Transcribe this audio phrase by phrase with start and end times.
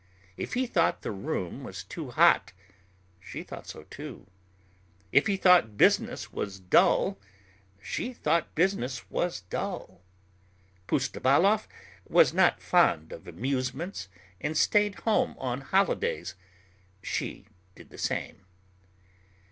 [0.35, 2.53] If he thought the room was too hot,
[3.19, 4.25] she thought so too.
[5.11, 7.19] If he thought business was dull,
[7.83, 10.01] she thought business was dull.
[10.87, 11.67] Pustovalov
[12.09, 14.07] was not fond of amusements
[14.39, 16.33] and stayed home on holidays;
[17.03, 17.45] she
[17.75, 18.43] did the same.